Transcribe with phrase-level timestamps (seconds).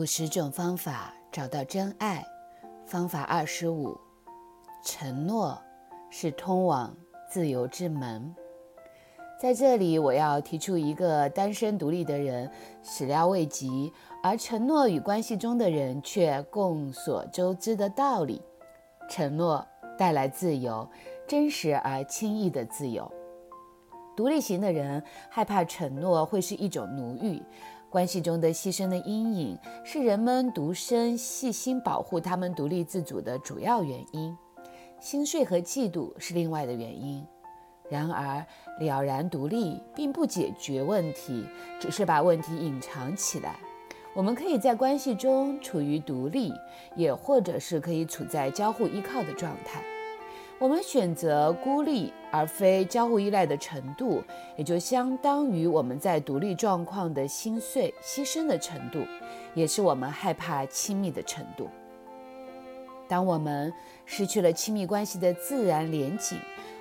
[0.00, 2.24] 五十种方法找到真爱，
[2.86, 3.94] 方法二十五：
[4.82, 5.60] 承诺
[6.08, 6.96] 是通往
[7.28, 8.34] 自由之门。
[9.38, 12.50] 在这里，我要提出一个单身独立的人
[12.82, 13.92] 始料未及，
[14.22, 18.40] 而承诺与关系中的人却众所周知的道理：
[19.06, 19.62] 承诺
[19.98, 20.88] 带来自由，
[21.28, 23.12] 真实而轻易的自由。
[24.16, 27.42] 独立型的人害怕承诺会是一种奴役。
[27.90, 34.36] 关系中的牺牲的阴影是人们独身细心保护他们独立自主的主要原因，
[35.00, 37.26] 心碎和嫉妒是另外的原因。
[37.90, 38.46] 然而，
[38.78, 41.44] 了然独立并不解决问题，
[41.80, 43.56] 只是把问题隐藏起来。
[44.14, 46.52] 我们可以在关系中处于独立，
[46.94, 49.82] 也或者是可以处在交互依靠的状态。
[50.60, 54.22] 我们选择孤立而非交互依赖的程度，
[54.58, 59.02] 也就相当于我们在独立状况的心碎牺牲的程度，
[59.54, 61.66] 也是我们害怕亲密的程度。
[63.08, 63.72] 当我们
[64.04, 66.38] 失去了亲密关系的自然连紧，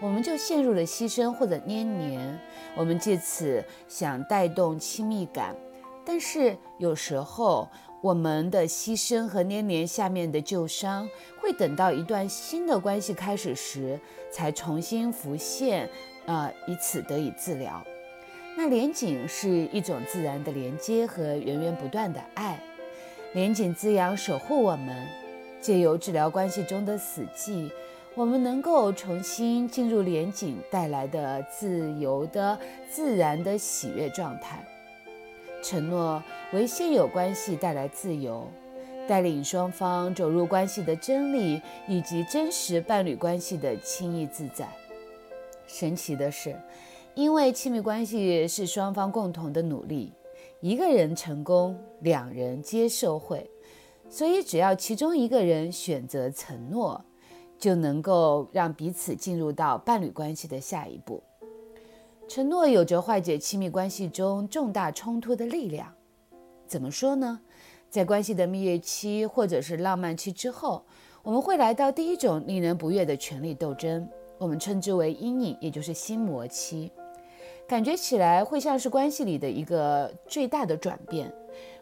[0.00, 2.38] 我们就陷入了牺牲或者黏黏。
[2.76, 5.56] 我们借此想带动亲密感，
[6.04, 7.66] 但是有时候。
[8.02, 11.08] 我们的牺牲和黏连下面的旧伤，
[11.40, 15.88] 会等到一段新的关系开始时才重新浮现，
[16.26, 17.80] 呃，以此得以治疗。
[18.56, 22.60] 那连紧是一种自然的连接和源源不断的爱，
[23.34, 25.06] 连紧滋养守护我们，
[25.60, 27.70] 借由治疗关系中的死寂，
[28.16, 32.58] 我们能够重新进入连紧带来的自由的
[32.90, 34.58] 自然的喜悦状态。
[35.62, 38.46] 承诺为现有关系带来自由，
[39.08, 44.68] 带领双方走入关系的真理以及真实伴侣关系的轻易自在。
[45.66, 46.54] 神奇的是，
[47.14, 50.12] 因为亲密关系是双方共同的努力，
[50.60, 53.48] 一个人成功，两人皆受惠，
[54.10, 57.02] 所以只要其中一个人选择承诺，
[57.58, 61.22] 就能够让彼此进入到伴侣关系的下一步。
[62.28, 65.92] 承诺有着化解亲密关系中重大冲突的力量。
[66.66, 67.40] 怎么说呢？
[67.90, 70.82] 在关系的蜜月期或者是浪漫期之后，
[71.22, 76.90] 我们会来到第一种令人不悦的权力斗争，我们称之为阴影，也就是心魔期。
[77.68, 81.30] 感觉起来会像是关系里的一个最大的转变。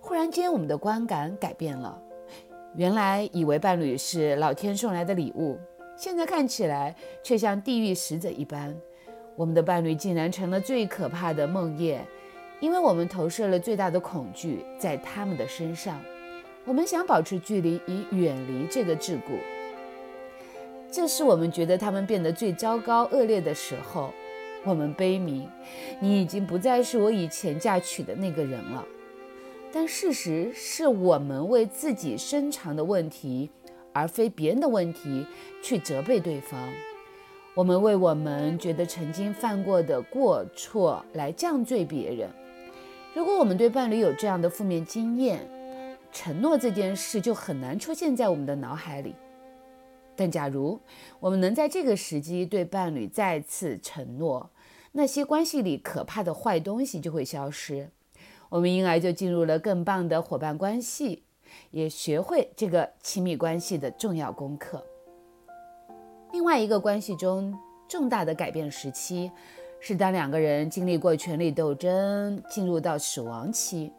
[0.00, 2.00] 忽然间，我们的观感改变了。
[2.74, 5.58] 原来以为伴侣是老天送来的礼物，
[5.96, 8.74] 现在看起来却像地狱使者一般。
[9.38, 12.00] 我们的伴侣竟然成了最可怕的梦魇，
[12.58, 16.00] 因为我们投射了最大的恐惧在他们的身上。
[16.64, 19.38] 我们想保持距离，以远离这个桎梏。
[20.90, 24.10] 这是我们觉得他们变得最糟糕、恶劣的时候。
[24.64, 25.48] 我们悲鸣
[26.02, 28.84] ：“你已经不再是我以前嫁娶的那个人了。”
[29.72, 33.48] 但事实是我们为自己深藏的问题，
[33.92, 35.24] 而非别人的问题，
[35.62, 36.68] 去责备对方。
[37.58, 42.30] 我们为我们觉得曾经犯过的过错来降罪别人。
[43.12, 45.44] 如果我们对伴侣有这样的负面经验，
[46.12, 49.12] 承诺这件事就很难出现在我们的脑海里。
[50.14, 50.78] 但假如
[51.18, 54.50] 我们能在这个时机对伴侣再次承诺，
[54.92, 57.90] 那些关系里可怕的坏东西就会消失，
[58.50, 61.24] 我们因而就进入了更棒的伙伴关系，
[61.72, 64.84] 也学会这个亲密关系的重要功课。
[66.32, 67.56] 另外一个关系中
[67.88, 69.30] 重大的改变时期，
[69.80, 73.90] 是当两个人经历过权力斗争，进入到死亡期。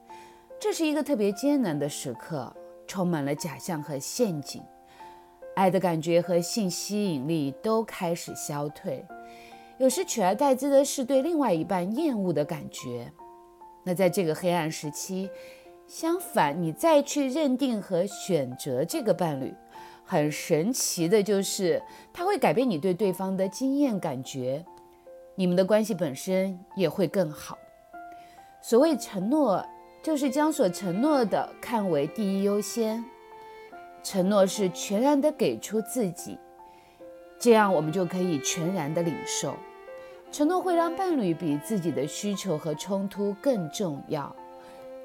[0.59, 4.61] 这是一个特别艰难的时刻，充满了假象和陷阱，
[5.55, 9.03] 爱的感觉和性吸引力都开始消退。
[9.79, 13.11] 有时取而代之的是对另外一半厌恶的感觉。
[13.83, 15.29] 那在这个黑暗时期，
[15.87, 19.51] 相反，你再去认定和选择这个伴侣。
[20.11, 21.79] 很神奇的就是，
[22.11, 24.65] 它会改变你对对方的经验感觉，
[25.35, 27.55] 你们的关系本身也会更好。
[28.59, 29.63] 所谓承诺，
[30.01, 33.05] 就是将所承诺的看为第一优先。
[34.01, 36.39] 承诺是全然的给出自己，
[37.37, 39.55] 这样我们就可以全然的领受。
[40.31, 44.35] 承诺会让伴侣比自己的需求和冲突更重要，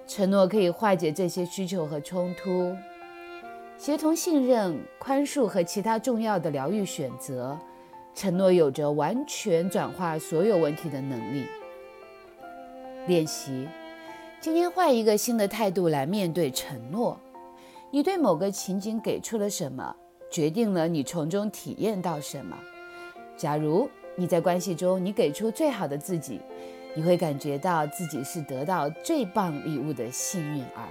[0.06, 2.74] 承诺可以化解这些需求和冲突。
[3.76, 7.58] 协同、信任、宽恕和其他重要的疗愈选择，
[8.14, 11.44] 承诺有着完全转化所有问题的能力。
[13.06, 13.68] 练习：
[14.40, 17.18] 今天换一个新的态度来面对承诺。
[17.90, 19.94] 你对某个情景给出了什么，
[20.30, 22.56] 决定了你从中体验到什么。
[23.36, 26.40] 假如你在关系中，你给出最好的自己，
[26.94, 30.88] 你会感觉到自己是得到最棒礼物的幸运儿。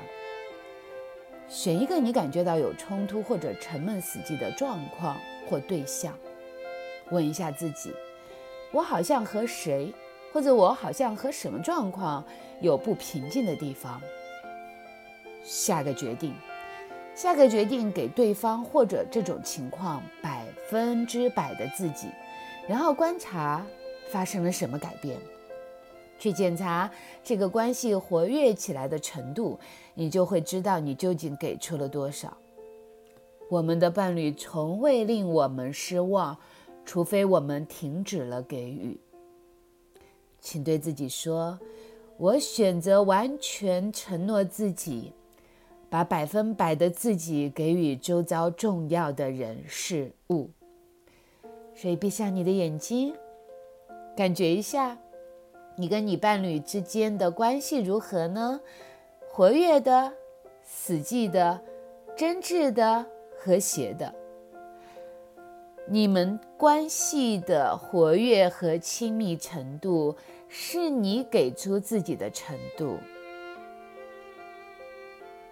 [1.54, 5.16] 选一个你感觉到有冲突或者沉闷死寂的状况
[5.48, 6.12] 或对象，
[7.12, 7.94] 问一下自己：
[8.72, 9.94] 我好像和谁，
[10.34, 12.24] 或者我好像和什么状况
[12.60, 14.02] 有不平静的地方？
[15.44, 16.34] 下个决定，
[17.14, 22.08] 下个决定给对方或者这种情况百分之百的自己，
[22.68, 23.64] 然后观察
[24.10, 25.20] 发生了什么改变。
[26.24, 26.90] 去检查
[27.22, 29.60] 这个关系活跃起来的程度，
[29.94, 32.38] 你就会知道你究竟给出了多少。
[33.50, 36.38] 我们的伴侣从未令我们失望，
[36.86, 38.98] 除非我们停止了给予。
[40.40, 41.60] 请对自己说
[42.16, 45.12] ：“我选择完全承诺自己，
[45.90, 50.50] 把百分百的自己给予周遭重要的人事物。”
[51.76, 53.14] 所以，闭上你的眼睛，
[54.16, 54.98] 感觉一下。
[55.76, 58.62] 你跟你伴侣之间的关系如何呢？
[59.28, 60.14] 活跃的、
[60.62, 61.60] 死寂的、
[62.16, 63.04] 真挚的、
[63.36, 64.14] 和谐的。
[65.88, 70.16] 你们关系的活跃和亲密程度，
[70.48, 73.00] 是你给出自己的程度。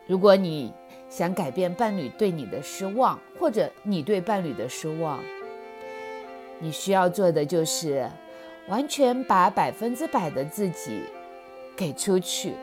[0.06, 0.72] 如果你
[1.10, 5.20] 想改变伴侣对你的失望，或者你对伴侣的失望，
[6.60, 8.08] 你需要做的就是。
[8.68, 11.02] 完全把百分之百的自己
[11.75, 12.54] 给出去，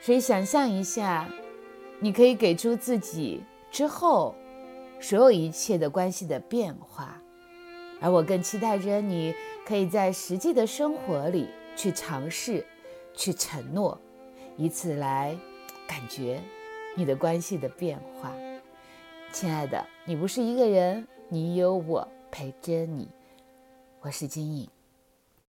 [0.00, 1.28] 所以想象一下，
[2.00, 4.34] 你可以给出自己之后，
[5.00, 7.20] 所有一切的关系的变化。
[8.00, 9.34] 而我更期待着你
[9.64, 12.66] 可以在实际的生活里去尝试，
[13.14, 13.98] 去承诺，
[14.56, 15.34] 以此来
[15.86, 16.40] 感觉
[16.96, 18.32] 你的关系的变化。
[19.32, 23.08] 亲爱的，你不是一个人，你有我陪着你。
[24.04, 24.68] 我是金颖。